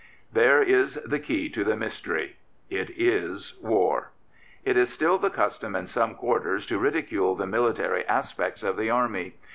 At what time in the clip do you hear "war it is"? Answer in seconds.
3.61-4.91